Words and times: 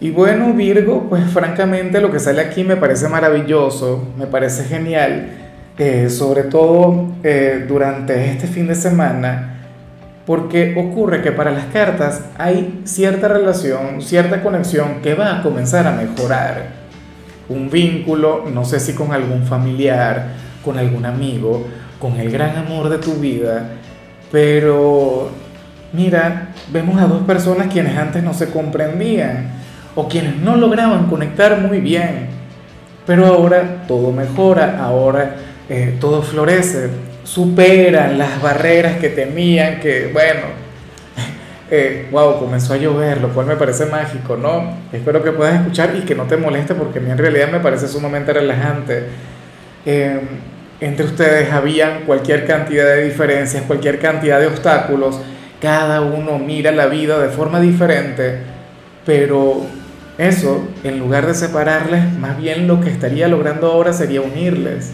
Y 0.00 0.10
bueno, 0.10 0.54
Virgo, 0.54 1.06
pues 1.10 1.24
francamente 1.32 2.00
lo 2.00 2.10
que 2.10 2.18
sale 2.18 2.40
aquí 2.40 2.64
me 2.64 2.76
parece 2.76 3.08
maravilloso, 3.08 4.02
me 4.18 4.26
parece 4.26 4.64
genial, 4.64 5.28
eh, 5.78 6.08
sobre 6.08 6.44
todo 6.44 7.06
eh, 7.22 7.66
durante 7.68 8.30
este 8.30 8.46
fin 8.46 8.66
de 8.66 8.74
semana, 8.74 9.58
porque 10.26 10.74
ocurre 10.78 11.20
que 11.20 11.32
para 11.32 11.50
las 11.50 11.66
cartas 11.66 12.22
hay 12.38 12.80
cierta 12.84 13.28
relación, 13.28 14.00
cierta 14.00 14.42
conexión 14.42 15.00
que 15.02 15.14
va 15.14 15.38
a 15.38 15.42
comenzar 15.42 15.86
a 15.86 15.92
mejorar. 15.92 16.80
Un 17.48 17.68
vínculo, 17.68 18.44
no 18.50 18.64
sé 18.64 18.80
si 18.80 18.94
con 18.94 19.12
algún 19.12 19.42
familiar, 19.42 20.28
con 20.64 20.78
algún 20.78 21.04
amigo, 21.04 21.66
con 21.98 22.16
el 22.18 22.30
gran 22.30 22.56
amor 22.56 22.88
de 22.88 22.98
tu 22.98 23.14
vida, 23.14 23.70
pero 24.30 25.30
mira, 25.92 26.52
vemos 26.72 26.98
a 27.02 27.06
dos 27.06 27.22
personas 27.24 27.66
quienes 27.66 27.98
antes 27.98 28.22
no 28.22 28.32
se 28.32 28.50
comprendían 28.50 29.59
o 29.94 30.08
quienes 30.08 30.36
no 30.36 30.56
lograban 30.56 31.06
conectar 31.06 31.58
muy 31.58 31.80
bien. 31.80 32.28
Pero 33.06 33.26
ahora 33.26 33.84
todo 33.88 34.12
mejora, 34.12 34.78
ahora 34.80 35.36
eh, 35.68 35.96
todo 36.00 36.22
florece, 36.22 36.90
superan 37.24 38.18
las 38.18 38.40
barreras 38.40 38.98
que 38.98 39.08
temían, 39.08 39.80
que 39.80 40.10
bueno, 40.12 40.40
eh, 41.70 42.08
wow, 42.10 42.38
comenzó 42.38 42.74
a 42.74 42.76
llover, 42.76 43.20
lo 43.20 43.28
cual 43.28 43.46
me 43.46 43.56
parece 43.56 43.86
mágico, 43.86 44.36
¿no? 44.36 44.76
Espero 44.92 45.22
que 45.22 45.32
puedas 45.32 45.60
escuchar 45.60 45.94
y 45.96 46.00
que 46.00 46.14
no 46.14 46.24
te 46.24 46.36
moleste 46.36 46.74
porque 46.74 46.98
a 46.98 47.02
mí 47.02 47.10
en 47.10 47.18
realidad 47.18 47.50
me 47.50 47.60
parece 47.60 47.88
sumamente 47.88 48.32
relajante. 48.32 49.04
Em, 49.84 50.20
entre 50.80 51.06
ustedes 51.06 51.52
habían 51.52 52.02
cualquier 52.06 52.46
cantidad 52.46 52.84
de 52.84 53.04
diferencias, 53.04 53.64
cualquier 53.64 53.98
cantidad 53.98 54.40
de 54.40 54.46
obstáculos, 54.46 55.20
cada 55.60 56.00
uno 56.00 56.38
mira 56.38 56.72
la 56.72 56.86
vida 56.86 57.18
de 57.18 57.28
forma 57.28 57.60
diferente, 57.60 58.38
pero 59.04 59.66
eso, 60.20 60.68
en 60.84 60.98
lugar 60.98 61.26
de 61.26 61.34
separarles, 61.34 62.12
más 62.18 62.36
bien 62.36 62.66
lo 62.66 62.80
que 62.80 62.90
estaría 62.90 63.26
logrando 63.26 63.70
ahora 63.72 63.92
sería 63.92 64.20
unirles. 64.20 64.90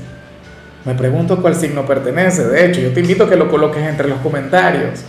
Me 0.85 0.95
pregunto 0.95 1.43
cuál 1.43 1.57
signo 1.57 1.85
pertenece, 1.85 2.47
de 2.47 2.65
hecho, 2.65 2.81
yo 2.81 2.93
te 2.93 3.01
invito 3.01 3.25
a 3.25 3.29
que 3.29 3.37
lo 3.37 3.51
coloques 3.51 3.83
entre 3.83 4.09
los 4.09 4.19
comentarios. 4.21 5.01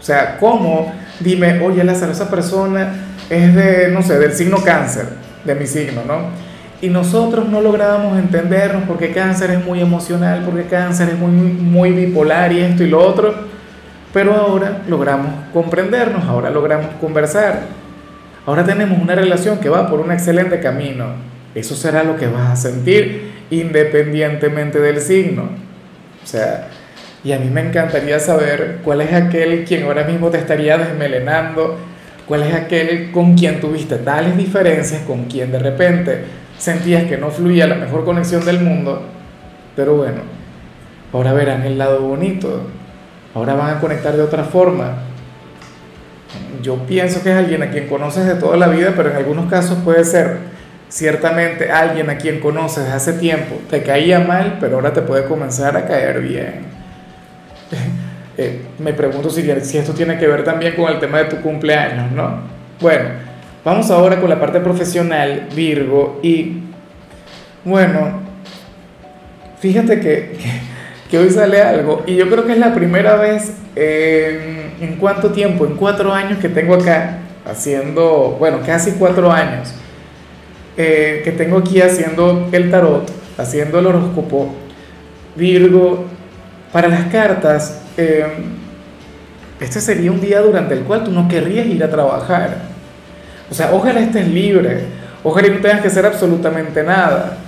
O 0.00 0.02
sea, 0.04 0.38
¿cómo? 0.38 0.94
Dime, 1.18 1.60
oye 1.60 1.82
Lázaro, 1.82 2.12
esa 2.12 2.30
persona 2.30 2.94
es 3.28 3.54
de, 3.56 3.88
no 3.88 4.02
sé, 4.02 4.18
del 4.20 4.32
signo 4.34 4.58
cáncer, 4.62 5.06
de 5.44 5.54
mi 5.56 5.66
signo, 5.66 6.02
¿no? 6.06 6.30
Y 6.80 6.88
nosotros 6.88 7.48
no 7.48 7.60
lográbamos 7.60 8.18
entendernos 8.18 8.84
porque 8.86 9.10
cáncer 9.10 9.50
es 9.50 9.64
muy 9.64 9.80
emocional, 9.80 10.42
porque 10.44 10.64
cáncer 10.66 11.08
es 11.08 11.18
muy, 11.18 11.30
muy 11.30 11.90
bipolar 11.90 12.52
y 12.52 12.60
esto 12.60 12.84
y 12.84 12.88
lo 12.90 13.04
otro, 13.04 13.34
pero 14.12 14.34
ahora 14.34 14.82
logramos 14.86 15.32
comprendernos, 15.52 16.24
ahora 16.24 16.50
logramos 16.50 16.86
conversar. 17.00 17.85
Ahora 18.46 18.64
tenemos 18.64 19.02
una 19.02 19.16
relación 19.16 19.58
que 19.58 19.68
va 19.68 19.90
por 19.90 19.98
un 19.98 20.12
excelente 20.12 20.60
camino. 20.60 21.06
Eso 21.54 21.74
será 21.74 22.04
lo 22.04 22.16
que 22.16 22.28
vas 22.28 22.50
a 22.50 22.56
sentir 22.56 23.32
independientemente 23.50 24.78
del 24.80 25.00
signo. 25.00 25.48
O 26.22 26.26
sea, 26.26 26.68
y 27.24 27.32
a 27.32 27.40
mí 27.40 27.50
me 27.50 27.60
encantaría 27.60 28.20
saber 28.20 28.78
cuál 28.84 29.00
es 29.00 29.12
aquel 29.12 29.64
quien 29.64 29.82
ahora 29.82 30.04
mismo 30.04 30.30
te 30.30 30.38
estaría 30.38 30.78
desmelenando, 30.78 31.76
cuál 32.26 32.44
es 32.44 32.54
aquel 32.54 33.10
con 33.10 33.34
quien 33.34 33.60
tuviste 33.60 33.96
tales 33.96 34.36
diferencias, 34.36 35.02
con 35.02 35.24
quien 35.24 35.50
de 35.50 35.58
repente 35.58 36.20
sentías 36.56 37.04
que 37.04 37.16
no 37.16 37.30
fluía 37.30 37.66
la 37.66 37.74
mejor 37.74 38.04
conexión 38.04 38.44
del 38.44 38.60
mundo. 38.60 39.02
Pero 39.74 39.96
bueno, 39.96 40.20
ahora 41.12 41.32
verán 41.32 41.62
el 41.64 41.78
lado 41.78 42.00
bonito, 42.00 42.62
ahora 43.34 43.54
van 43.54 43.76
a 43.76 43.80
conectar 43.80 44.14
de 44.14 44.22
otra 44.22 44.44
forma 44.44 44.98
yo 46.62 46.86
pienso 46.86 47.22
que 47.22 47.30
es 47.30 47.36
alguien 47.36 47.62
a 47.62 47.70
quien 47.70 47.86
conoces 47.86 48.26
de 48.26 48.34
toda 48.34 48.56
la 48.56 48.68
vida, 48.68 48.92
pero 48.96 49.10
en 49.10 49.16
algunos 49.16 49.50
casos 49.50 49.78
puede 49.84 50.04
ser 50.04 50.38
ciertamente 50.88 51.70
alguien 51.70 52.10
a 52.10 52.18
quien 52.18 52.40
conoces 52.40 52.88
hace 52.88 53.14
tiempo, 53.14 53.56
te 53.68 53.82
caía 53.82 54.20
mal, 54.20 54.58
pero 54.60 54.76
ahora 54.76 54.92
te 54.92 55.02
puede 55.02 55.24
comenzar 55.24 55.76
a 55.76 55.86
caer 55.86 56.20
bien. 56.20 56.66
Eh, 58.38 58.66
me 58.80 58.92
pregunto 58.92 59.30
si, 59.30 59.50
esto 59.50 59.94
tiene 59.94 60.18
que 60.18 60.26
ver 60.26 60.44
también 60.44 60.74
con 60.74 60.92
el 60.92 60.98
tema 61.00 61.16
de 61.20 61.24
tu 61.24 61.36
cumpleaños, 61.36 62.12
¿no? 62.12 62.40
Bueno, 62.82 63.08
vamos 63.64 63.90
ahora 63.90 64.20
con 64.20 64.28
la 64.28 64.38
parte 64.38 64.60
profesional, 64.60 65.48
Virgo, 65.56 66.20
y 66.22 66.60
bueno, 67.64 68.20
fíjate 69.58 70.00
que 70.00 70.36
hoy 71.14 71.30
sale 71.30 71.62
algo 71.62 72.02
y 72.06 72.16
yo 72.16 72.28
creo 72.28 72.44
que 72.44 72.52
es 72.52 72.58
la 72.58 72.74
primera 72.74 73.16
vez 73.16 73.52
en, 73.76 74.96
cuánto 74.98 75.30
tiempo, 75.30 75.64
en 75.66 75.76
cuatro 75.76 76.12
años 76.12 76.38
que 76.38 76.48
tengo 76.48 76.74
acá 76.74 77.18
haciendo, 77.44 78.36
bueno, 78.38 78.60
casi 78.66 78.92
cuatro 78.92 79.30
años, 79.30 79.72
eh, 80.76 81.22
que 81.24 81.32
tengo 81.32 81.58
aquí 81.58 81.80
haciendo 81.80 82.48
el 82.52 82.70
tarot, 82.70 83.10
haciendo 83.38 83.78
el 83.78 83.86
horóscopo, 83.86 84.54
Virgo, 85.36 86.06
para 86.72 86.88
las 86.88 87.04
cartas, 87.04 87.82
em, 87.96 88.56
este 89.60 89.80
sería 89.80 90.10
un 90.10 90.20
día 90.20 90.40
durante 90.40 90.74
el 90.74 90.80
cual 90.80 91.04
tú 91.04 91.12
no 91.12 91.28
querrías 91.28 91.66
ir 91.66 91.82
a 91.84 91.90
trabajar. 91.90 92.56
O 93.50 93.54
sea, 93.54 93.72
ojalá 93.72 94.00
estés 94.00 94.28
libre, 94.28 94.84
ojalá 95.22 95.48
no 95.48 95.60
tengas 95.60 95.80
que 95.80 95.88
hacer 95.88 96.04
absolutamente 96.04 96.82
nada. 96.82 97.38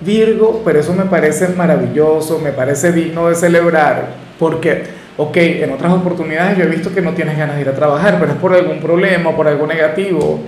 Virgo, 0.00 0.62
pero 0.64 0.78
eso 0.78 0.92
me 0.92 1.04
parece 1.04 1.48
maravilloso, 1.48 2.38
me 2.38 2.52
parece 2.52 2.92
digno 2.92 3.28
de 3.28 3.34
celebrar, 3.34 4.08
porque, 4.38 4.84
ok, 5.16 5.36
en 5.36 5.72
otras 5.72 5.92
oportunidades 5.92 6.56
yo 6.56 6.64
he 6.64 6.68
visto 6.68 6.94
que 6.94 7.00
no 7.00 7.14
tienes 7.14 7.36
ganas 7.36 7.56
de 7.56 7.62
ir 7.62 7.68
a 7.68 7.74
trabajar, 7.74 8.18
pero 8.20 8.32
es 8.32 8.38
por 8.38 8.54
algún 8.54 8.78
problema, 8.78 9.34
por 9.34 9.48
algo 9.48 9.66
negativo, 9.66 10.40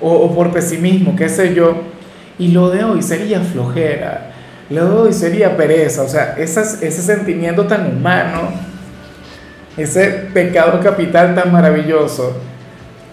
o, 0.00 0.34
por 0.34 0.52
pesimismo, 0.52 1.16
qué 1.16 1.28
sé 1.28 1.54
yo, 1.54 1.74
y 2.38 2.48
lo 2.48 2.70
de 2.70 2.84
hoy 2.84 3.02
sería 3.02 3.40
flojera, 3.40 4.30
lo 4.70 4.88
de 4.88 4.96
hoy 4.96 5.12
sería 5.12 5.56
pereza, 5.56 6.02
o 6.02 6.08
sea, 6.08 6.36
ese 6.38 6.90
sentimiento 6.90 7.66
tan 7.66 7.86
humano, 7.96 8.50
ese 9.76 10.06
pecado 10.32 10.80
capital 10.80 11.34
tan 11.34 11.50
maravilloso, 11.50 12.36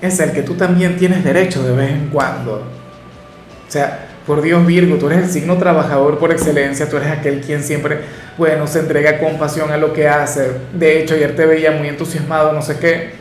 es 0.01 0.19
el 0.19 0.33
que 0.33 0.43
tú 0.43 0.53
también 0.55 0.97
tienes 0.97 1.23
derecho 1.23 1.63
de 1.63 1.71
vez 1.71 1.91
en 1.91 2.09
cuando. 2.09 2.55
O 2.55 3.71
sea, 3.71 4.07
por 4.25 4.41
Dios, 4.41 4.65
Virgo, 4.65 4.95
tú 4.95 5.07
eres 5.07 5.25
el 5.25 5.29
signo 5.29 5.57
trabajador 5.57 6.17
por 6.17 6.31
excelencia, 6.31 6.89
tú 6.89 6.95
eres 6.95 7.09
aquel 7.09 7.41
quien 7.41 7.61
siempre, 7.61 7.99
bueno, 8.37 8.67
se 8.67 8.79
entrega 8.79 9.19
con 9.19 9.37
pasión 9.37 9.69
a 9.71 9.77
lo 9.77 9.91
que 9.91 10.07
hace. 10.07 10.49
De 10.73 11.01
hecho, 11.01 11.15
ayer 11.15 11.35
te 11.35 11.45
veía 11.45 11.71
muy 11.71 11.89
entusiasmado, 11.89 12.53
no 12.53 12.61
sé 12.61 12.77
qué. 12.79 13.11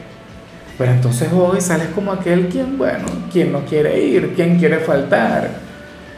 Pero 0.79 0.93
entonces 0.93 1.29
hoy 1.33 1.61
sales 1.61 1.89
como 1.93 2.13
aquel 2.13 2.47
quien, 2.49 2.79
bueno, 2.79 3.07
quien 3.33 3.51
no 3.51 3.65
quiere 3.65 4.01
ir, 4.01 4.33
quien 4.35 4.59
quiere 4.59 4.79
faltar, 4.79 5.51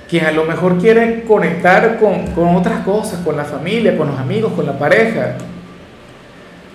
quien 0.08 0.26
a 0.26 0.32
lo 0.32 0.44
mejor 0.44 0.78
quiere 0.78 1.24
conectar 1.24 1.98
con, 1.98 2.26
con 2.32 2.54
otras 2.54 2.80
cosas, 2.80 3.20
con 3.24 3.38
la 3.38 3.44
familia, 3.44 3.96
con 3.96 4.08
los 4.08 4.18
amigos, 4.18 4.52
con 4.52 4.66
la 4.66 4.78
pareja. 4.78 5.36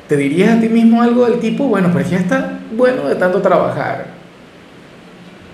¿Te 0.07 0.17
dirías 0.17 0.57
a 0.57 0.59
ti 0.59 0.67
mismo 0.67 1.03
algo 1.03 1.25
del 1.29 1.39
tipo, 1.39 1.67
bueno, 1.67 1.91
pero 1.93 2.09
ya 2.09 2.17
está 2.17 2.59
bueno 2.71 3.07
de 3.07 3.15
tanto 3.15 3.39
trabajar? 3.39 4.07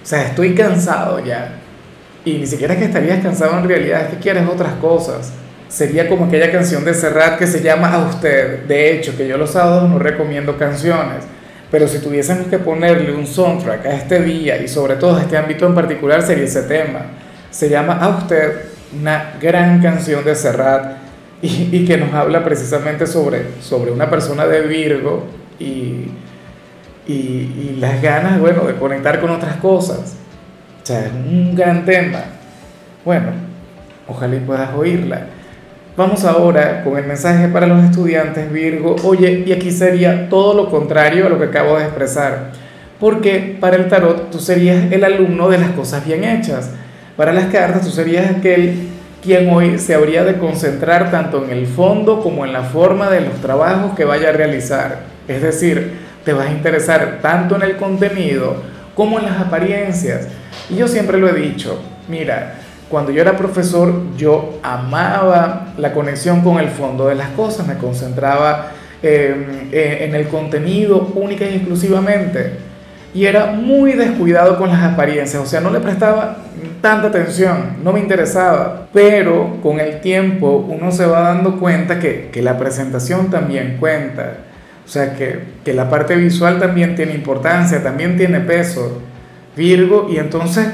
O 0.02 0.08
sea, 0.08 0.28
estoy 0.28 0.56
cansado 0.56 1.20
ya 1.20 1.65
y 2.26 2.40
ni 2.40 2.48
siquiera 2.48 2.74
es 2.74 2.80
que 2.80 2.86
estarías 2.86 3.22
cansado 3.22 3.58
en 3.60 3.68
realidad, 3.68 4.02
es 4.02 4.10
que 4.10 4.18
quieres 4.18 4.48
otras 4.48 4.74
cosas. 4.74 5.32
Sería 5.68 6.10
como 6.10 6.26
aquella 6.26 6.52
canción 6.52 6.84
de 6.84 6.94
Serrat 6.94 7.38
que 7.38 7.46
se 7.46 7.62
llama 7.62 7.94
A 7.94 8.08
usted. 8.08 8.64
De 8.66 8.92
hecho, 8.92 9.16
que 9.16 9.28
yo 9.28 9.38
los 9.38 9.52
sábados 9.52 9.90
no 9.90 10.00
recomiendo 10.00 10.58
canciones, 10.58 11.24
pero 11.70 11.88
si 11.88 12.00
tuviésemos 12.00 12.48
que 12.48 12.58
ponerle 12.58 13.14
un 13.14 13.28
soundtrack 13.28 13.86
a 13.86 13.94
este 13.94 14.22
día 14.22 14.58
y 14.58 14.68
sobre 14.68 14.96
todo 14.96 15.18
a 15.18 15.22
este 15.22 15.38
ámbito 15.38 15.68
en 15.68 15.76
particular 15.76 16.24
sería 16.24 16.46
ese 16.46 16.64
tema. 16.64 17.02
Se 17.52 17.70
llama 17.70 18.00
A 18.02 18.10
usted, 18.10 18.54
una 19.00 19.34
gran 19.40 19.82
canción 19.82 20.24
de 20.24 20.36
Serrat 20.36 20.98
y, 21.42 21.70
y 21.72 21.86
que 21.86 21.98
nos 21.98 22.14
habla 22.14 22.44
precisamente 22.44 23.06
sobre, 23.06 23.62
sobre 23.62 23.92
una 23.92 24.10
persona 24.10 24.48
de 24.48 24.62
Virgo 24.62 25.26
y, 25.60 26.10
y, 27.08 27.14
y 27.14 27.78
las 27.80 28.02
ganas, 28.02 28.40
bueno, 28.40 28.66
de 28.66 28.76
conectar 28.76 29.20
con 29.22 29.30
otras 29.30 29.58
cosas. 29.58 30.16
O 30.86 30.88
sea, 30.88 31.08
es 31.08 31.12
un 31.14 31.56
gran 31.56 31.84
tema. 31.84 32.26
Bueno, 33.04 33.32
ojalá 34.08 34.36
y 34.36 34.40
puedas 34.42 34.72
oírla. 34.76 35.22
Vamos 35.98 36.24
ahora 36.26 36.84
con 36.84 36.96
el 36.96 37.08
mensaje 37.08 37.48
para 37.48 37.66
los 37.66 37.84
estudiantes 37.86 38.54
Virgo. 38.54 38.96
Oye, 39.04 39.46
y 39.48 39.52
aquí 39.52 39.72
sería 39.72 40.30
todo 40.30 40.54
lo 40.54 40.70
contrario 40.70 41.26
a 41.26 41.30
lo 41.30 41.40
que 41.40 41.46
acabo 41.46 41.80
de 41.80 41.86
expresar. 41.86 42.52
Porque 43.00 43.58
para 43.60 43.78
el 43.78 43.88
tarot 43.88 44.30
tú 44.30 44.38
serías 44.38 44.92
el 44.92 45.04
alumno 45.04 45.50
de 45.50 45.58
las 45.58 45.72
cosas 45.72 46.06
bien 46.06 46.24
hechas, 46.24 46.70
para 47.18 47.34
las 47.34 47.46
cartas 47.46 47.82
tú 47.82 47.90
serías 47.90 48.30
aquel 48.30 48.90
quien 49.24 49.50
hoy 49.50 49.80
se 49.80 49.96
habría 49.96 50.24
de 50.24 50.38
concentrar 50.38 51.10
tanto 51.10 51.44
en 51.46 51.50
el 51.50 51.66
fondo 51.66 52.22
como 52.22 52.46
en 52.46 52.54
la 52.54 52.62
forma 52.62 53.10
de 53.10 53.22
los 53.22 53.42
trabajos 53.42 53.96
que 53.96 54.06
vaya 54.06 54.30
a 54.30 54.34
realizar. 54.34 55.00
Es 55.28 55.42
decir, 55.42 55.94
te 56.24 56.32
vas 56.32 56.46
a 56.46 56.52
interesar 56.52 57.18
tanto 57.24 57.56
en 57.56 57.64
el 57.64 57.76
contenido 57.76 58.75
como 58.96 59.20
en 59.20 59.26
las 59.26 59.40
apariencias. 59.40 60.28
Y 60.70 60.78
yo 60.78 60.88
siempre 60.88 61.20
lo 61.20 61.30
he 61.30 61.34
dicho, 61.34 61.80
mira, 62.08 62.56
cuando 62.90 63.12
yo 63.12 63.22
era 63.22 63.38
profesor 63.38 63.94
yo 64.16 64.60
amaba 64.64 65.74
la 65.78 65.94
conexión 65.94 66.42
con 66.42 66.60
el 66.60 66.70
fondo 66.70 67.08
de 67.08 67.16
las 67.16 67.30
cosas, 67.30 67.68
me 67.68 67.78
concentraba 67.78 68.72
em, 69.02 69.70
en 69.72 70.16
el 70.16 70.28
contenido 70.28 71.12
única 71.16 71.46
y 71.46 71.56
exclusivamente. 71.56 72.54
Y 73.14 73.26
era 73.26 73.48
muy 73.48 73.94
descuidado 73.94 74.58
con 74.58 74.70
las 74.70 74.84
apariencias, 74.84 75.42
o 75.42 75.46
sea, 75.46 75.62
no 75.62 75.72
le 75.72 75.80
prestaba 75.80 76.38
tanta 76.82 77.08
atención, 77.08 77.78
no 77.82 77.94
me 77.94 78.02
interesaba, 78.02 78.88
pero 78.92 79.58
con 79.64 79.80
el 79.80 80.02
tiempo 80.02 80.66
uno 80.70 80.92
se 80.92 81.06
va 81.06 81.22
dando 81.22 81.58
cuenta 81.58 81.98
que, 81.98 82.30
que 82.32 82.42
la 82.42 82.58
presentación 82.58 83.30
también 83.30 83.78
cuenta, 83.80 84.38
o 84.86 84.88
sea, 84.88 85.16
que, 85.16 85.40
que 85.64 85.74
la 85.74 85.90
parte 85.90 86.16
visual 86.16 86.60
también 86.60 86.96
tiene 86.96 87.14
importancia, 87.16 87.82
también 87.82 88.18
tiene 88.18 88.40
peso, 88.40 89.02
Virgo, 89.58 90.08
y 90.10 90.18
entonces, 90.18 90.68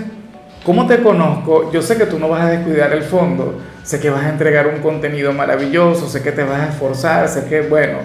¿cómo 0.65 0.85
te 0.85 1.01
conozco? 1.01 1.71
Yo 1.71 1.81
sé 1.81 1.95
que 1.95 2.05
tú 2.05 2.19
no 2.19 2.27
vas 2.27 2.41
a 2.41 2.49
descuidar 2.49 2.91
el 2.93 3.03
fondo, 3.03 3.59
sé 3.83 3.99
que 3.99 4.09
vas 4.09 4.25
a 4.25 4.29
entregar 4.29 4.67
un 4.67 4.81
contenido 4.81 5.31
maravilloso, 5.31 6.09
sé 6.09 6.21
que 6.21 6.31
te 6.31 6.43
vas 6.43 6.59
a 6.59 6.69
esforzar, 6.69 7.29
sé 7.29 7.45
que, 7.45 7.61
bueno, 7.61 7.99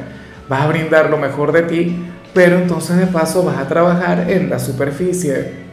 vas 0.49 0.61
a 0.61 0.69
brindar 0.69 1.11
lo 1.11 1.17
mejor 1.17 1.51
de 1.51 1.63
ti, 1.63 2.07
pero 2.33 2.57
entonces 2.57 2.99
de 2.99 3.07
paso 3.07 3.43
vas 3.43 3.59
a 3.59 3.67
trabajar 3.67 4.31
en 4.31 4.49
la 4.49 4.59
superficie. 4.59 5.67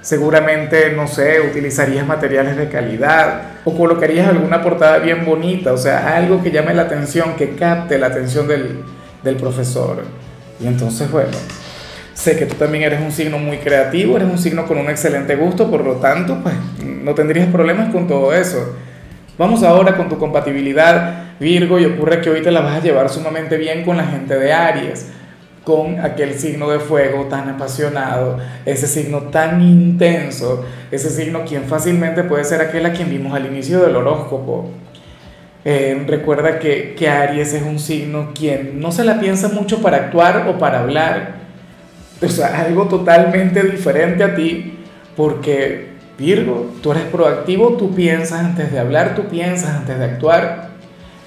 Seguramente, 0.00 0.92
no 0.96 1.06
sé, 1.06 1.40
utilizarías 1.40 2.06
materiales 2.06 2.56
de 2.56 2.68
calidad 2.68 3.42
o 3.64 3.76
colocarías 3.76 4.28
alguna 4.28 4.62
portada 4.62 4.98
bien 4.98 5.24
bonita, 5.24 5.72
o 5.72 5.78
sea, 5.78 6.16
algo 6.16 6.42
que 6.42 6.50
llame 6.50 6.72
la 6.72 6.82
atención, 6.82 7.36
que 7.36 7.50
capte 7.50 7.98
la 7.98 8.06
atención 8.06 8.48
del, 8.48 8.78
del 9.22 9.36
profesor. 9.36 10.04
Y 10.60 10.66
entonces, 10.66 11.10
bueno, 11.10 11.36
sé 12.14 12.36
que 12.36 12.46
tú 12.46 12.54
también 12.56 12.84
eres 12.84 13.00
un 13.00 13.12
signo 13.12 13.38
muy 13.38 13.58
creativo, 13.58 14.16
eres 14.16 14.28
un 14.30 14.38
signo 14.38 14.66
con 14.66 14.78
un 14.78 14.90
excelente 14.90 15.36
gusto, 15.36 15.70
por 15.70 15.84
lo 15.84 15.94
tanto, 15.94 16.40
pues 16.42 16.54
no 16.84 17.14
tendrías 17.14 17.48
problemas 17.48 17.92
con 17.92 18.06
todo 18.06 18.32
eso. 18.32 18.74
Vamos 19.38 19.62
ahora 19.62 19.96
con 19.96 20.08
tu 20.08 20.18
compatibilidad 20.18 21.28
Virgo 21.40 21.78
y 21.78 21.84
ocurre 21.84 22.20
que 22.20 22.30
hoy 22.30 22.42
te 22.42 22.50
la 22.50 22.60
vas 22.60 22.78
a 22.78 22.82
llevar 22.82 23.08
sumamente 23.08 23.56
bien 23.56 23.84
con 23.84 23.96
la 23.96 24.04
gente 24.04 24.36
de 24.36 24.52
Aries 24.52 25.06
con 25.62 26.00
aquel 26.00 26.32
signo 26.38 26.70
de 26.70 26.78
fuego 26.78 27.26
tan 27.26 27.50
apasionado, 27.50 28.38
ese 28.64 28.86
signo 28.86 29.24
tan 29.24 29.60
intenso, 29.60 30.64
ese 30.90 31.10
signo 31.10 31.44
quien 31.44 31.64
fácilmente 31.64 32.24
puede 32.24 32.44
ser 32.44 32.62
aquel 32.62 32.86
a 32.86 32.92
quien 32.92 33.10
vimos 33.10 33.34
al 33.34 33.44
inicio 33.44 33.80
del 33.82 33.96
horóscopo. 33.96 34.70
Eh, 35.70 36.02
recuerda 36.06 36.58
que, 36.58 36.94
que 36.94 37.10
Aries 37.10 37.52
es 37.52 37.62
un 37.62 37.78
signo 37.78 38.30
quien 38.34 38.80
no 38.80 38.90
se 38.90 39.04
la 39.04 39.20
piensa 39.20 39.50
mucho 39.50 39.82
para 39.82 39.98
actuar 39.98 40.46
o 40.48 40.56
para 40.56 40.80
hablar, 40.80 41.34
o 42.22 42.28
sea, 42.28 42.62
algo 42.62 42.88
totalmente 42.88 43.62
diferente 43.64 44.24
a 44.24 44.34
ti, 44.34 44.78
porque 45.14 45.88
Virgo, 46.16 46.70
tú 46.82 46.92
eres 46.92 47.04
proactivo, 47.12 47.76
tú 47.76 47.94
piensas 47.94 48.46
antes 48.46 48.72
de 48.72 48.78
hablar, 48.78 49.14
tú 49.14 49.24
piensas 49.24 49.76
antes 49.76 49.98
de 49.98 50.06
actuar, 50.06 50.70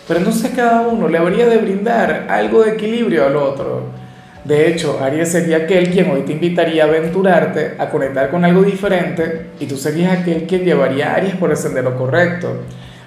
pero 0.08 0.22
entonces 0.22 0.50
cada 0.56 0.88
uno 0.88 1.08
le 1.08 1.20
habría 1.20 1.46
de 1.46 1.58
brindar 1.60 2.26
algo 2.28 2.64
de 2.64 2.72
equilibrio 2.72 3.28
al 3.28 3.36
otro. 3.36 3.92
De 4.44 4.68
hecho, 4.68 4.98
Aries 5.04 5.32
sería 5.32 5.58
aquel 5.58 5.92
quien 5.92 6.10
hoy 6.10 6.22
te 6.22 6.34
invitaría 6.34 6.86
a 6.86 6.88
aventurarte, 6.88 7.76
a 7.78 7.90
conectar 7.90 8.32
con 8.32 8.44
algo 8.44 8.64
diferente, 8.64 9.52
y 9.60 9.68
tú 9.68 9.78
serías 9.78 10.18
aquel 10.18 10.48
quien 10.48 10.66
llevaría 10.66 11.12
a 11.12 11.18
Aries 11.18 11.36
por 11.36 11.52
el 11.52 11.58
sendero 11.58 11.96
correcto, 11.96 12.62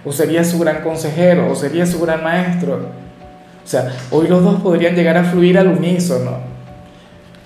o 0.05 0.13
serías 0.13 0.51
su 0.51 0.59
gran 0.59 0.83
consejero, 0.83 1.51
o 1.51 1.55
serías 1.55 1.91
su 1.91 2.01
gran 2.01 2.23
maestro. 2.23 2.75
O 3.65 3.67
sea, 3.67 3.91
hoy 4.11 4.29
los 4.29 4.43
dos 4.43 4.61
podrían 4.61 4.95
llegar 4.95 5.17
a 5.17 5.25
fluir 5.25 5.59
al 5.59 5.69
unísono. 5.69 6.39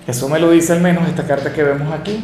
Eso 0.07 0.29
me 0.29 0.39
lo 0.39 0.51
dice 0.51 0.73
al 0.73 0.81
menos 0.81 1.07
esta 1.09 1.25
carta 1.25 1.53
que 1.53 1.63
vemos 1.63 1.93
aquí. 1.93 2.21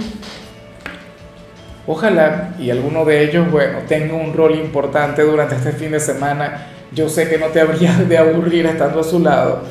Ojalá 1.86 2.54
y 2.58 2.70
alguno 2.70 3.04
de 3.04 3.22
ellos, 3.22 3.50
bueno, 3.50 3.80
tenga 3.86 4.14
un 4.14 4.32
rol 4.32 4.54
importante 4.54 5.22
durante 5.22 5.54
este 5.54 5.72
fin 5.72 5.92
de 5.92 6.00
semana. 6.00 6.66
Yo 6.92 7.08
sé 7.08 7.28
que 7.28 7.38
no 7.38 7.46
te 7.48 7.60
habrías 7.60 8.08
de 8.08 8.18
aburrir 8.18 8.66
estando 8.66 9.00
a 9.00 9.04
su 9.04 9.20
lado. 9.20 9.62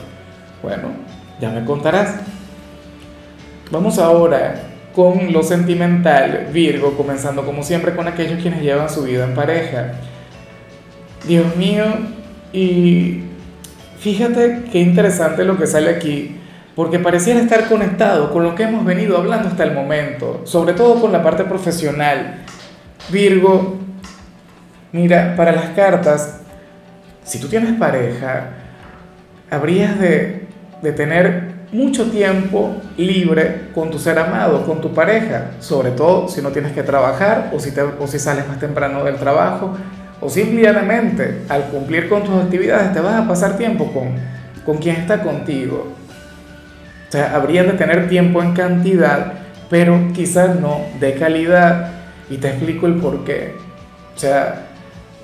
Bueno, 0.61 0.89
ya 1.41 1.49
me 1.49 1.65
contarás. 1.65 2.15
Vamos 3.71 3.97
ahora 3.97 4.55
con 4.95 5.33
lo 5.33 5.41
sentimental, 5.41 6.49
Virgo, 6.53 6.95
comenzando 6.95 7.43
como 7.43 7.63
siempre 7.63 7.95
con 7.95 8.07
aquellos 8.07 8.39
quienes 8.39 8.61
llevan 8.61 8.89
su 8.89 9.03
vida 9.03 9.25
en 9.25 9.33
pareja. 9.33 9.93
Dios 11.25 11.55
mío, 11.55 11.85
y 12.51 13.21
fíjate 13.99 14.63
qué 14.71 14.79
interesante 14.79 15.43
lo 15.43 15.57
que 15.57 15.67
sale 15.67 15.89
aquí, 15.89 16.37
porque 16.75 16.99
pareciera 16.99 17.39
estar 17.39 17.67
conectado 17.67 18.31
con 18.31 18.43
lo 18.43 18.55
que 18.55 18.63
hemos 18.63 18.85
venido 18.85 19.17
hablando 19.17 19.49
hasta 19.49 19.63
el 19.63 19.73
momento, 19.73 20.41
sobre 20.45 20.73
todo 20.73 20.99
con 20.99 21.11
la 21.11 21.23
parte 21.23 21.43
profesional. 21.43 22.43
Virgo, 23.09 23.77
mira, 24.91 25.35
para 25.35 25.51
las 25.51 25.69
cartas, 25.69 26.41
si 27.23 27.39
tú 27.39 27.47
tienes 27.47 27.73
pareja, 27.77 28.49
habrías 29.49 29.99
de 29.99 30.43
de 30.83 30.91
tener 30.91 31.53
mucho 31.71 32.11
tiempo 32.11 32.75
libre 32.97 33.69
con 33.73 33.89
tu 33.89 33.97
ser 33.97 34.19
amado, 34.19 34.65
con 34.65 34.81
tu 34.81 34.93
pareja, 34.93 35.51
sobre 35.59 35.91
todo 35.91 36.27
si 36.27 36.41
no 36.41 36.49
tienes 36.49 36.73
que 36.73 36.83
trabajar 36.83 37.51
o 37.53 37.59
si, 37.59 37.71
te, 37.71 37.81
o 37.81 38.05
si 38.05 38.19
sales 38.19 38.47
más 38.47 38.59
temprano 38.59 39.03
del 39.03 39.15
trabajo 39.15 39.75
o 40.21 40.29
simplemente 40.29 41.41
al 41.49 41.65
cumplir 41.65 42.09
con 42.09 42.23
tus 42.23 42.35
actividades 42.35 42.93
te 42.93 43.01
vas 43.01 43.15
a 43.15 43.27
pasar 43.27 43.57
tiempo 43.57 43.91
con, 43.91 44.15
con 44.65 44.77
quien 44.77 44.95
está 44.95 45.21
contigo. 45.21 45.93
O 47.09 47.11
sea, 47.11 47.35
habría 47.35 47.63
de 47.63 47.73
tener 47.73 48.07
tiempo 48.07 48.41
en 48.41 48.53
cantidad, 48.53 49.33
pero 49.69 49.99
quizás 50.13 50.59
no 50.59 50.81
de 50.99 51.13
calidad. 51.13 51.91
Y 52.29 52.37
te 52.37 52.47
explico 52.47 52.87
el 52.87 52.95
por 52.95 53.23
qué. 53.23 53.55
O 54.15 54.19
sea, 54.19 54.67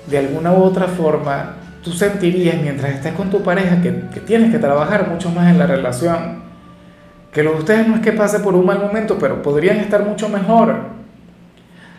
de 0.08 0.18
alguna 0.18 0.52
u 0.52 0.62
otra 0.62 0.86
forma, 0.86 1.54
tú 1.82 1.92
sentirías 1.92 2.60
mientras 2.60 2.92
estés 2.92 3.12
con 3.14 3.30
tu 3.30 3.42
pareja 3.42 3.80
que, 3.80 3.90
tienes 4.20 4.50
que 4.52 4.58
trabajar 4.58 5.08
mucho 5.08 5.30
más 5.30 5.48
en 5.48 5.58
la 5.58 5.66
relación. 5.66 6.42
Que 7.32 7.42
lo 7.42 7.52
de 7.52 7.58
ustedes 7.58 7.88
no 7.88 7.96
es 7.96 8.00
que 8.00 8.12
pase 8.12 8.40
por 8.40 8.54
un 8.54 8.66
mal 8.66 8.80
momento, 8.80 9.18
pero 9.18 9.40
podrían 9.42 9.78
estar 9.78 10.04
mucho 10.04 10.28
mejor. 10.28 10.99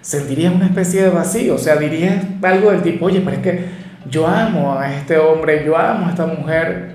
Sentirías 0.01 0.53
una 0.53 0.65
especie 0.65 1.03
de 1.03 1.09
vacío, 1.09 1.55
o 1.55 1.57
sea, 1.57 1.75
dirías 1.75 2.23
algo 2.41 2.71
del 2.71 2.81
tipo, 2.81 3.05
oye, 3.05 3.21
pero 3.21 3.37
es 3.37 3.43
que 3.43 3.65
yo 4.09 4.27
amo 4.27 4.77
a 4.77 4.93
este 4.93 5.17
hombre, 5.17 5.63
yo 5.65 5.77
amo 5.77 6.07
a 6.07 6.09
esta 6.09 6.25
mujer, 6.25 6.93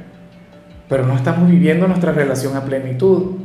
pero 0.89 1.07
no 1.07 1.15
estamos 1.15 1.49
viviendo 1.49 1.87
nuestra 1.87 2.13
relación 2.13 2.57
a 2.57 2.65
plenitud. 2.65 3.37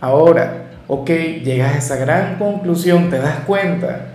Ahora, 0.00 0.66
ok, 0.86 1.10
llegas 1.42 1.74
a 1.74 1.78
esa 1.78 1.96
gran 1.96 2.36
conclusión, 2.36 3.10
te 3.10 3.18
das 3.18 3.40
cuenta 3.46 4.08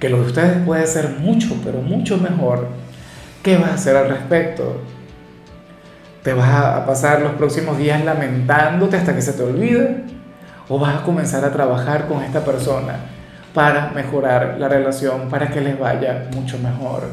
que 0.00 0.08
lo 0.08 0.20
de 0.20 0.26
ustedes 0.26 0.58
puede 0.64 0.86
ser 0.86 1.10
mucho, 1.20 1.56
pero 1.64 1.80
mucho 1.80 2.18
mejor 2.18 2.68
¿Qué 3.42 3.56
vas 3.56 3.70
a 3.70 3.74
hacer 3.74 3.96
al 3.96 4.08
respecto? 4.08 4.82
¿Te 6.22 6.32
vas 6.32 6.50
a 6.50 6.84
pasar 6.84 7.22
los 7.22 7.32
próximos 7.32 7.78
días 7.78 8.04
lamentándote 8.04 8.96
hasta 8.96 9.14
que 9.14 9.22
se 9.22 9.32
te 9.32 9.42
olvide? 9.42 10.04
¿O 10.68 10.78
vas 10.78 10.96
a 10.96 11.02
comenzar 11.02 11.44
a 11.44 11.52
trabajar 11.52 12.08
con 12.08 12.22
esta 12.22 12.44
persona 12.44 12.96
para 13.54 13.90
mejorar 13.90 14.56
la 14.58 14.68
relación, 14.68 15.28
para 15.28 15.48
que 15.48 15.60
les 15.60 15.78
vaya 15.78 16.28
mucho 16.34 16.58
mejor? 16.58 17.04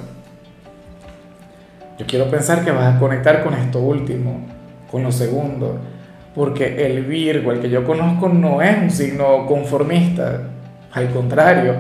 Yo 1.98 2.06
quiero 2.06 2.30
pensar 2.30 2.64
que 2.64 2.72
vas 2.72 2.96
a 2.96 3.00
conectar 3.00 3.44
con 3.44 3.54
esto 3.54 3.80
último, 3.80 4.42
con 4.92 5.04
lo 5.04 5.12
segundo, 5.12 5.80
porque 6.34 6.86
el 6.86 7.06
Virgo, 7.06 7.52
el 7.52 7.62
que 7.62 7.70
yo 7.70 7.86
conozco, 7.86 8.30
no 8.30 8.62
es 8.62 8.78
un 8.78 8.92
signo 8.92 9.46
conformista. 9.46 10.42
Al 10.92 11.10
contrario, 11.12 11.76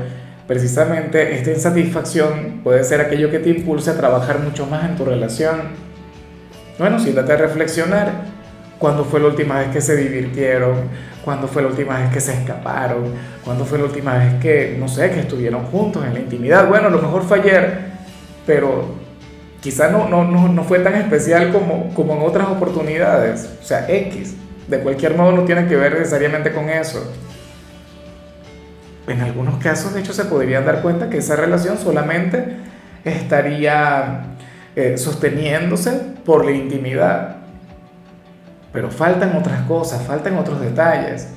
Precisamente 0.48 1.34
esta 1.34 1.50
insatisfacción 1.50 2.62
puede 2.64 2.84
ser 2.84 3.02
aquello 3.02 3.32
que 3.32 3.40
te 3.40 3.50
impulse 3.50 3.90
a 3.90 3.98
trabajar 3.98 4.40
mucho 4.40 4.68
más 4.68 4.88
en 4.88 4.96
tu 4.96 5.04
relación. 5.04 5.86
Bueno, 6.78 7.00
siéntate 7.00 7.34
a 7.34 7.38
reflexionar. 7.38 8.35
¿Cuándo 8.80 9.06
fue 9.06 9.20
la 9.20 9.28
última 9.28 9.60
vez 9.60 9.70
que 9.70 9.82
se 9.82 9.96
divirtieron? 9.96 10.76
¿Cuándo 11.24 11.48
fue 11.48 11.62
la 11.62 11.70
última 11.70 12.00
vez 12.00 12.12
que 12.12 12.20
se 12.20 12.34
escaparon? 12.34 13.14
¿Cuándo 13.44 13.66
fue 13.66 13.78
la 13.78 13.86
última 13.86 14.18
vez 14.18 14.36
que, 14.36 14.76
no 14.80 14.88
sé, 14.88 15.12
que 15.12 15.22
estuvieron 15.22 15.66
juntos 15.66 16.06
en 16.06 16.14
la 16.14 16.20
intimidad? 16.20 16.68
Bueno, 16.68 16.88
a 16.88 16.92
lo 16.92 17.02
mejor 17.02 17.24
fue 17.24 17.40
ayer, 17.40 17.80
pero 18.46 18.86
quizá 19.62 19.90
no, 19.90 20.08
no, 20.08 20.24
no, 20.24 20.48
no 20.48 20.64
fue 20.64 20.80
tan 20.80 20.96
especial 20.96 21.52
como, 21.52 21.94
como 21.94 22.16
en 22.16 22.22
otras 22.22 22.48
oportunidades. 22.48 23.50
O 23.62 23.66
sea, 23.66 23.86
X. 23.90 24.36
De 24.68 24.80
cualquier 24.80 25.16
modo 25.16 25.32
no 25.32 25.44
tiene 25.44 25.68
que 25.68 25.76
ver 25.76 25.94
necesariamente 25.94 26.52
con 26.52 26.70
eso 26.70 27.08
en 29.08 29.22
algunos 29.22 29.58
casos, 29.58 29.94
de 29.94 30.00
hecho, 30.00 30.14
se 30.14 30.26
podrían 30.26 30.66
dar 30.66 30.82
cuenta 30.82 31.10
que 31.10 31.18
esa 31.18 31.36
relación 31.36 31.78
solamente 31.78 32.58
estaría 33.04 34.36
eh, 34.76 34.98
sosteniéndose 34.98 35.92
por 36.26 36.46
la 36.46 36.52
intimidad. 36.52 37.35
Pero 38.76 38.92
faltan 38.92 39.36
otras 39.36 39.62
cosas, 39.62 40.04
faltan 40.04 40.38
otros 40.38 40.62
detalles. 40.62 41.30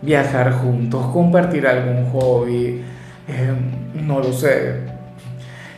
Viajar 0.00 0.52
juntos, 0.52 1.04
compartir 1.12 1.66
algún 1.66 2.10
hobby, 2.10 2.82
em, 3.28 4.06
no 4.06 4.20
lo 4.20 4.32
sé, 4.32 4.76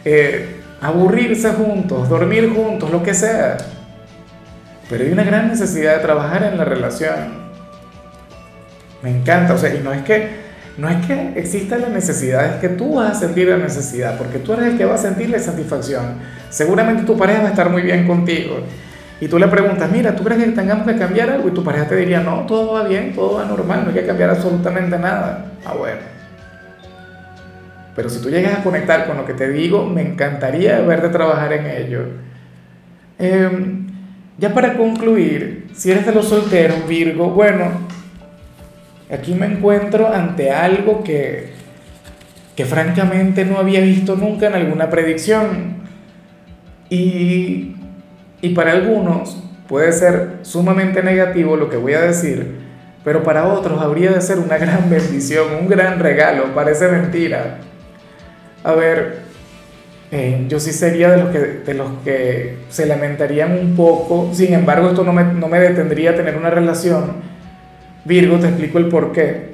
eh, 0.04 0.60
aburrirse 0.80 1.52
juntos, 1.54 2.08
dormir 2.08 2.52
juntos, 2.54 2.90
lo 2.90 3.02
que 3.02 3.14
sea. 3.14 3.56
Pero 4.88 5.04
hay 5.04 5.10
una 5.10 5.24
gran 5.24 5.48
necesidad 5.48 5.96
de 5.96 6.02
trabajar 6.02 6.44
en 6.44 6.58
la 6.58 6.64
relación. 6.64 7.42
Me 9.02 9.10
encanta, 9.10 9.54
o 9.54 9.58
sea, 9.58 9.74
y 9.74 9.80
no 9.80 9.92
es 9.92 10.02
que 10.02 10.42
no 10.78 10.88
es 10.88 11.04
que 11.06 11.32
exista 11.36 11.76
la 11.76 11.88
necesidad, 11.88 12.54
es 12.54 12.60
que 12.60 12.70
tú 12.70 12.94
vas 12.94 13.16
a 13.16 13.20
sentir 13.20 13.48
la 13.48 13.58
necesidad, 13.58 14.16
porque 14.16 14.38
tú 14.38 14.54
eres 14.54 14.68
el 14.68 14.78
que 14.78 14.86
va 14.86 14.94
a 14.94 14.98
sentir 14.98 15.28
la 15.28 15.38
satisfacción. 15.38 16.18
Seguramente 16.48 17.02
tu 17.02 17.16
pareja 17.16 17.42
va 17.42 17.48
a 17.48 17.50
estar 17.50 17.68
muy 17.68 17.82
bien 17.82 18.06
contigo. 18.06 18.60
Y 19.22 19.28
tú 19.28 19.38
le 19.38 19.46
preguntas, 19.46 19.88
mira, 19.88 20.16
¿tú 20.16 20.24
crees 20.24 20.42
que 20.42 20.50
tengamos 20.50 20.84
que 20.84 20.96
cambiar 20.96 21.30
algo? 21.30 21.46
Y 21.46 21.52
tu 21.52 21.62
pareja 21.62 21.86
te 21.86 21.94
diría, 21.94 22.22
no, 22.22 22.40
todo 22.40 22.72
va 22.72 22.82
bien, 22.82 23.12
todo 23.14 23.34
va 23.34 23.44
normal, 23.44 23.82
no 23.84 23.90
hay 23.90 23.94
que 23.94 24.04
cambiar 24.04 24.30
absolutamente 24.30 24.98
nada. 24.98 25.52
Ah, 25.64 25.74
bueno. 25.78 26.00
Pero 27.94 28.08
si 28.08 28.20
tú 28.20 28.30
llegas 28.30 28.58
a 28.58 28.64
conectar 28.64 29.06
con 29.06 29.16
lo 29.16 29.24
que 29.24 29.34
te 29.34 29.48
digo, 29.48 29.86
me 29.86 30.02
encantaría 30.02 30.80
verte 30.80 31.08
trabajar 31.10 31.52
en 31.52 31.66
ello. 31.66 32.00
Em, 33.16 33.86
ya 34.38 34.52
para 34.52 34.76
concluir, 34.76 35.68
si 35.72 35.92
eres 35.92 36.04
de 36.04 36.14
los 36.14 36.28
solteros, 36.28 36.88
Virgo, 36.88 37.30
bueno, 37.30 37.70
aquí 39.08 39.34
me 39.34 39.46
encuentro 39.46 40.12
ante 40.12 40.50
algo 40.50 41.04
que, 41.04 41.52
que 42.56 42.64
francamente 42.64 43.44
no 43.44 43.58
había 43.58 43.82
visto 43.82 44.16
nunca 44.16 44.48
en 44.48 44.54
alguna 44.54 44.90
predicción. 44.90 45.76
Y, 46.90 47.76
y 48.42 48.50
para 48.50 48.72
algunos 48.72 49.38
puede 49.68 49.90
ser 49.92 50.40
sumamente 50.42 51.02
negativo 51.02 51.56
lo 51.56 51.70
que 51.70 51.78
voy 51.78 51.94
a 51.94 52.02
decir, 52.02 52.56
pero 53.04 53.22
para 53.22 53.46
otros 53.46 53.80
habría 53.80 54.10
de 54.10 54.20
ser 54.20 54.38
una 54.38 54.58
gran 54.58 54.90
bendición, 54.90 55.46
un 55.60 55.68
gran 55.68 55.98
regalo, 55.98 56.54
parece 56.54 56.88
mentira. 56.88 57.58
A 58.64 58.72
ver, 58.72 59.20
eh, 60.10 60.44
yo 60.48 60.60
sí 60.60 60.72
sería 60.72 61.10
de 61.10 61.16
los, 61.16 61.30
que, 61.30 61.38
de 61.38 61.74
los 61.74 61.90
que 62.04 62.58
se 62.68 62.84
lamentarían 62.84 63.52
un 63.52 63.76
poco, 63.76 64.28
sin 64.32 64.52
embargo 64.52 64.88
esto 64.88 65.04
no 65.04 65.12
me, 65.12 65.24
no 65.24 65.48
me 65.48 65.58
detendría 65.58 66.10
a 66.10 66.14
tener 66.14 66.36
una 66.36 66.50
relación. 66.50 67.32
Virgo, 68.04 68.38
te 68.38 68.48
explico 68.48 68.78
el 68.78 68.88
por 68.88 69.12
qué. 69.12 69.52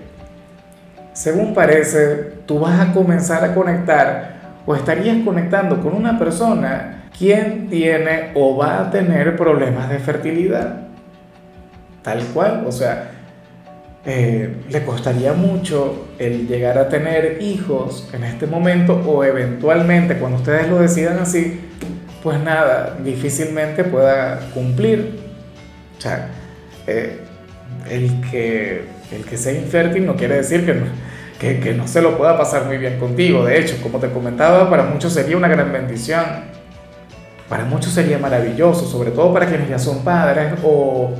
Según 1.12 1.52
parece, 1.52 2.32
tú 2.46 2.58
vas 2.60 2.80
a 2.80 2.92
comenzar 2.92 3.44
a 3.44 3.54
conectar 3.54 4.37
o 4.68 4.76
estarías 4.76 5.24
conectando 5.24 5.80
con 5.80 5.94
una 5.94 6.18
persona 6.18 7.08
quien 7.16 7.70
tiene 7.70 8.32
o 8.34 8.54
va 8.54 8.82
a 8.82 8.90
tener 8.90 9.34
problemas 9.34 9.88
de 9.88 9.98
fertilidad. 9.98 10.88
Tal 12.02 12.22
cual, 12.34 12.64
o 12.66 12.70
sea, 12.70 13.12
eh, 14.04 14.56
le 14.68 14.84
costaría 14.84 15.32
mucho 15.32 16.08
el 16.18 16.46
llegar 16.46 16.76
a 16.76 16.90
tener 16.90 17.38
hijos 17.40 18.10
en 18.12 18.24
este 18.24 18.46
momento 18.46 19.02
o 19.06 19.24
eventualmente 19.24 20.18
cuando 20.18 20.36
ustedes 20.36 20.68
lo 20.68 20.78
decidan 20.80 21.18
así, 21.18 21.60
pues 22.22 22.38
nada, 22.38 22.98
difícilmente 23.02 23.84
pueda 23.84 24.50
cumplir. 24.52 25.18
O 25.96 26.00
sea, 26.02 26.28
eh, 26.86 27.20
el, 27.88 28.20
que, 28.30 28.82
el 29.12 29.24
que 29.24 29.38
sea 29.38 29.54
infértil 29.54 30.04
no 30.04 30.14
quiere 30.14 30.36
decir 30.36 30.66
que 30.66 30.74
no, 30.74 30.84
que, 31.38 31.74
no 31.74 31.86
se 31.86 32.02
lo 32.02 32.18
pueda 32.18 32.36
pasar 32.36 32.64
muy 32.64 32.78
bien 32.78 32.98
contigo. 32.98 33.44
De 33.44 33.58
hecho, 33.58 33.76
como 33.82 33.98
te 33.98 34.10
comentaba, 34.10 34.68
para 34.68 34.84
muchos 34.84 35.12
sería 35.12 35.36
una 35.36 35.48
gran 35.48 35.72
bendición. 35.72 36.24
Para 37.48 37.64
muchos 37.64 37.92
sería 37.92 38.18
maravilloso, 38.18 38.86
sobre 38.86 39.10
todo 39.10 39.32
para 39.32 39.46
quienes 39.46 39.68
ya 39.68 39.78
son 39.78 40.04
padres 40.04 40.52
o 40.62 41.14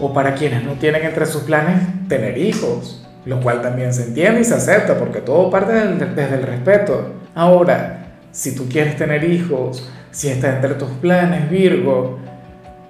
o 0.00 0.12
para 0.12 0.34
quienes 0.34 0.64
no 0.64 0.72
tienen 0.72 1.04
entre 1.04 1.26
sus 1.26 1.42
planes 1.42 1.82
tener 2.08 2.38
hijos, 2.38 3.06
lo 3.26 3.40
cual 3.40 3.60
también 3.60 3.92
se 3.92 4.04
entiende 4.04 4.40
y 4.40 4.44
se 4.44 4.54
acepta 4.54 4.98
porque 4.98 5.20
todo 5.20 5.50
parte 5.50 5.72
desde 5.72 6.34
el 6.34 6.42
respeto. 6.42 7.12
Ahora, 7.34 8.16
si 8.32 8.54
tú 8.54 8.66
quieres 8.68 8.96
tener 8.96 9.22
hijos, 9.24 9.88
si 10.10 10.28
está 10.28 10.56
entre 10.56 10.74
tus 10.74 10.88
planes, 10.92 11.50
Virgo, 11.50 12.18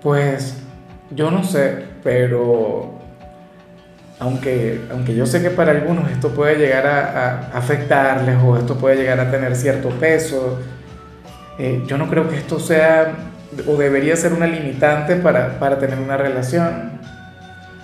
pues 0.02 0.56
yo 1.10 1.30
no 1.30 1.42
sé, 1.42 1.84
pero 2.02 2.99
aunque, 4.20 4.82
aunque 4.92 5.14
yo 5.14 5.24
sé 5.24 5.40
que 5.40 5.48
para 5.48 5.72
algunos 5.72 6.10
esto 6.10 6.28
puede 6.28 6.56
llegar 6.56 6.86
a, 6.86 7.50
afectarles 7.54 8.36
o 8.44 8.56
esto 8.56 8.76
puede 8.76 8.96
llegar 8.96 9.18
a 9.18 9.30
tener 9.30 9.56
cierto 9.56 9.88
peso, 9.88 10.60
eh, 11.58 11.82
yo 11.86 11.96
no 11.96 12.08
creo 12.08 12.28
que 12.28 12.36
esto 12.36 12.60
sea 12.60 13.14
o 13.66 13.76
debería 13.76 14.14
ser 14.16 14.32
una 14.32 14.46
limitante 14.46 15.16
para, 15.16 15.58
para 15.58 15.78
tener 15.78 15.98
una 15.98 16.16
relación. 16.16 17.00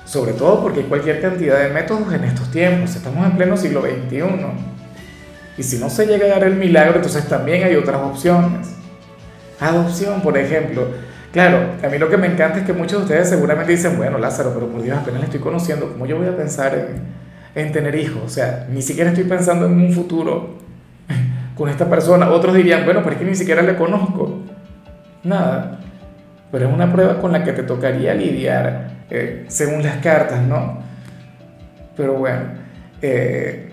Sobre 0.05 0.35
todo 0.35 0.63
porque 0.63 0.81
hay 0.81 0.87
cualquier 0.87 1.21
cantidad 1.21 1.59
de 1.59 1.71
métodos 1.71 2.13
en 2.13 2.23
estos 2.25 2.51
tiempos. 2.51 2.95
Estamos 2.95 3.27
en 3.27 3.37
pleno 3.37 3.57
siglo 3.57 3.83
XXI. 3.83 4.23
Y 5.59 5.63
si 5.63 5.79
no 5.79 5.91
se 5.91 6.07
llega 6.07 6.27
a 6.27 6.29
dar 6.29 6.45
el 6.45 6.55
milagro, 6.55 6.97
entonces 6.97 7.27
también 7.27 7.65
hay 7.65 7.75
otras 7.75 8.01
opciones. 8.03 8.69
Adopción, 9.59 10.21
por 10.21 10.37
ejemplo. 10.39 10.87
Claro, 11.37 11.73
a 11.85 11.89
mí 11.89 11.99
lo 11.99 12.09
que 12.09 12.17
me 12.17 12.29
encanta 12.29 12.61
es 12.61 12.65
que 12.65 12.73
muchos 12.73 13.01
de 13.01 13.05
ustedes 13.05 13.29
seguramente 13.29 13.71
dicen, 13.71 13.99
bueno, 13.99 14.17
Lázaro, 14.17 14.55
pero 14.55 14.69
por 14.69 14.81
Dios, 14.81 14.97
apenas 14.97 15.21
le 15.21 15.27
estoy 15.27 15.41
conociendo, 15.41 15.93
¿cómo 15.93 16.07
yo 16.07 16.17
voy 16.17 16.29
a 16.29 16.35
pensar 16.35 16.75
en, 16.75 17.63
en 17.63 17.73
tener 17.73 17.95
hijos? 17.95 18.23
O 18.25 18.29
sea, 18.31 18.67
ni 18.71 18.81
siquiera 18.81 19.11
estoy 19.11 19.25
pensando 19.25 19.67
en 19.67 19.73
un 19.73 19.93
futuro 19.93 20.55
con 21.55 21.69
esta 21.69 21.91
persona. 21.91 22.31
Otros 22.31 22.55
dirían, 22.55 22.87
bueno, 22.87 23.01
pero 23.03 23.17
es 23.17 23.19
que 23.19 23.27
ni 23.27 23.35
siquiera 23.35 23.61
le 23.61 23.77
conozco. 23.77 24.45
Nada. 25.25 25.79
Pero 26.51 26.69
es 26.69 26.75
una 26.75 26.91
prueba 26.91 27.21
con 27.21 27.33
la 27.33 27.45
que 27.45 27.53
te 27.53 27.65
tocaría 27.65 28.15
lidiar 28.15 28.93
eh, 29.11 29.45
según 29.49 29.83
las 29.83 29.97
cartas, 29.97 30.41
¿no? 30.41 30.79
Pero 31.99 32.15
bueno, 32.15 32.45
eh, 33.03 33.69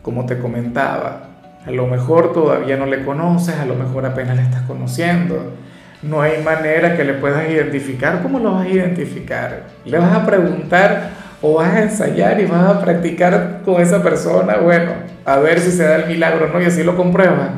como 0.00 0.26
te 0.26 0.38
comentaba, 0.38 1.22
a 1.66 1.70
lo 1.72 1.88
mejor 1.88 2.32
todavía 2.32 2.76
no 2.76 2.86
le 2.86 3.04
conoces, 3.04 3.56
a 3.56 3.66
lo 3.66 3.74
mejor 3.74 4.06
apenas 4.06 4.36
le 4.36 4.42
estás 4.44 4.62
conociendo. 4.62 5.54
No 6.02 6.22
hay 6.22 6.42
manera 6.42 6.96
que 6.96 7.04
le 7.04 7.14
puedas 7.14 7.48
identificar. 7.50 8.22
¿Cómo 8.22 8.38
lo 8.38 8.52
vas 8.52 8.66
a 8.66 8.68
identificar? 8.68 9.64
¿Le 9.84 9.98
vas 9.98 10.12
a 10.12 10.24
preguntar 10.24 11.10
o 11.42 11.54
vas 11.54 11.74
a 11.74 11.82
ensayar 11.82 12.40
y 12.40 12.46
vas 12.46 12.76
a 12.76 12.80
practicar 12.80 13.62
con 13.64 13.80
esa 13.80 14.02
persona? 14.02 14.58
Bueno, 14.58 14.92
a 15.24 15.38
ver 15.38 15.58
si 15.60 15.72
se 15.72 15.82
da 15.82 15.96
el 15.96 16.06
milagro, 16.06 16.48
¿no? 16.52 16.60
Y 16.60 16.66
así 16.66 16.84
lo 16.84 16.96
compruebas. 16.96 17.50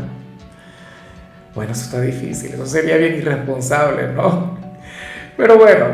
Bueno, 1.55 1.73
eso 1.73 1.83
está 1.83 2.01
difícil, 2.01 2.55
eso 2.55 2.65
sería 2.65 2.97
bien 2.97 3.15
irresponsable, 3.15 4.13
¿no? 4.15 4.57
Pero 5.37 5.59
bueno, 5.59 5.87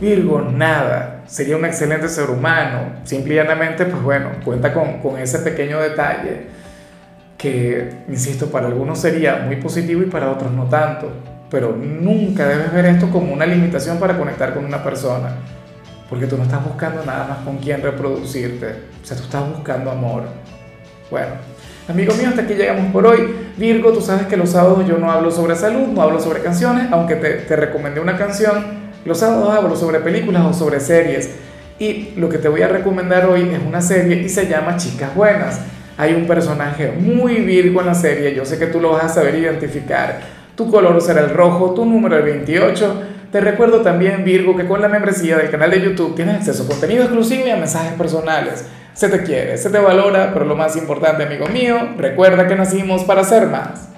Virgo, 0.00 0.42
nada, 0.42 1.22
sería 1.26 1.56
un 1.56 1.64
excelente 1.64 2.08
ser 2.08 2.28
humano. 2.28 2.96
Simplemente, 3.04 3.86
pues 3.86 4.02
bueno, 4.02 4.30
cuenta 4.44 4.74
con, 4.74 5.00
con 5.00 5.18
ese 5.18 5.38
pequeño 5.38 5.80
detalle 5.80 6.48
que, 7.38 7.90
insisto, 8.08 8.50
para 8.50 8.66
algunos 8.66 8.98
sería 8.98 9.36
muy 9.36 9.56
positivo 9.56 10.02
y 10.02 10.06
para 10.06 10.30
otros 10.30 10.52
no 10.52 10.64
tanto. 10.64 11.10
Pero 11.50 11.76
nunca 11.76 12.46
debes 12.46 12.72
ver 12.72 12.86
esto 12.86 13.10
como 13.10 13.32
una 13.32 13.46
limitación 13.46 13.98
para 13.98 14.18
conectar 14.18 14.54
con 14.54 14.64
una 14.64 14.82
persona. 14.82 15.36
Porque 16.08 16.26
tú 16.26 16.36
no 16.36 16.44
estás 16.44 16.64
buscando 16.64 17.04
nada 17.04 17.26
más 17.26 17.38
con 17.38 17.58
quién 17.58 17.82
reproducirte. 17.82 18.66
O 19.02 19.06
sea, 19.06 19.16
tú 19.16 19.24
estás 19.24 19.48
buscando 19.48 19.90
amor. 19.90 20.24
Bueno, 21.10 21.32
amigo 21.88 22.14
mío, 22.14 22.28
hasta 22.28 22.42
aquí 22.42 22.54
llegamos 22.54 22.92
por 22.92 23.06
hoy. 23.06 23.34
Virgo, 23.56 23.92
tú 23.92 24.00
sabes 24.00 24.26
que 24.26 24.36
los 24.36 24.50
sábados 24.50 24.86
yo 24.86 24.98
no 24.98 25.10
hablo 25.10 25.30
sobre 25.30 25.56
salud, 25.56 25.88
no 25.88 26.02
hablo 26.02 26.20
sobre 26.20 26.42
canciones, 26.42 26.88
aunque 26.90 27.16
te, 27.16 27.30
te 27.34 27.56
recomendé 27.56 28.00
una 28.00 28.16
canción 28.16 28.86
los 29.06 29.20
sábados 29.20 29.54
hablo 29.54 29.76
sobre 29.76 30.00
películas 30.00 30.44
o 30.44 30.52
sobre 30.52 30.80
series 30.80 31.30
y 31.78 32.10
lo 32.16 32.28
que 32.28 32.38
te 32.38 32.48
voy 32.48 32.62
a 32.62 32.68
recomendar 32.68 33.26
hoy 33.26 33.48
es 33.54 33.60
una 33.64 33.80
serie 33.80 34.20
y 34.20 34.28
se 34.28 34.48
llama 34.48 34.76
Chicas 34.78 35.14
Buenas. 35.14 35.60
Hay 35.96 36.14
un 36.14 36.26
personaje 36.26 36.90
muy 36.90 37.36
virgo 37.36 37.80
en 37.80 37.86
la 37.86 37.94
serie, 37.94 38.34
yo 38.34 38.44
sé 38.44 38.58
que 38.58 38.66
tú 38.66 38.80
lo 38.80 38.90
vas 38.90 39.04
a 39.04 39.08
saber 39.08 39.36
identificar. 39.36 40.18
Tu 40.56 40.70
color 40.70 41.00
será 41.02 41.20
el 41.20 41.30
rojo, 41.30 41.74
tu 41.74 41.84
número 41.84 42.16
el 42.16 42.22
28. 42.22 43.02
Te 43.30 43.40
recuerdo 43.42 43.82
también, 43.82 44.24
Virgo, 44.24 44.56
que 44.56 44.66
con 44.66 44.80
la 44.80 44.88
membresía 44.88 45.36
del 45.36 45.50
canal 45.50 45.70
de 45.70 45.82
YouTube 45.82 46.14
tienes 46.14 46.36
acceso 46.36 46.62
a 46.62 46.66
contenido 46.66 47.02
exclusivo 47.02 47.46
y 47.46 47.50
a 47.50 47.56
mensajes 47.56 47.92
personales. 47.92 48.66
Se 48.94 49.10
te 49.10 49.22
quiere, 49.22 49.58
se 49.58 49.68
te 49.68 49.78
valora, 49.78 50.32
pero 50.32 50.46
lo 50.46 50.56
más 50.56 50.74
importante, 50.76 51.24
amigo 51.24 51.46
mío, 51.46 51.76
recuerda 51.98 52.48
que 52.48 52.56
nacimos 52.56 53.04
para 53.04 53.22
ser 53.22 53.48
más. 53.48 53.95